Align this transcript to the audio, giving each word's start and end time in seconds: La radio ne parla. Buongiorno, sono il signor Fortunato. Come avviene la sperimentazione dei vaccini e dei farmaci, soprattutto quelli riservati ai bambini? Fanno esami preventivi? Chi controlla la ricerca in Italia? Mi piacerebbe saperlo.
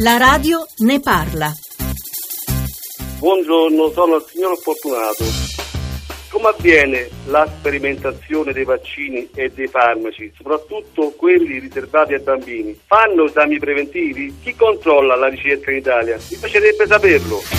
La 0.00 0.16
radio 0.16 0.66
ne 0.78 1.00
parla. 1.00 1.52
Buongiorno, 3.18 3.90
sono 3.90 4.16
il 4.16 4.24
signor 4.26 4.58
Fortunato. 4.58 5.24
Come 6.30 6.48
avviene 6.48 7.08
la 7.26 7.46
sperimentazione 7.46 8.52
dei 8.52 8.64
vaccini 8.64 9.28
e 9.34 9.50
dei 9.50 9.68
farmaci, 9.68 10.32
soprattutto 10.36 11.12
quelli 11.16 11.58
riservati 11.58 12.14
ai 12.14 12.20
bambini? 12.20 12.78
Fanno 12.86 13.24
esami 13.24 13.58
preventivi? 13.58 14.36
Chi 14.42 14.54
controlla 14.54 15.16
la 15.16 15.28
ricerca 15.28 15.70
in 15.70 15.78
Italia? 15.78 16.16
Mi 16.30 16.36
piacerebbe 16.36 16.86
saperlo. 16.86 17.55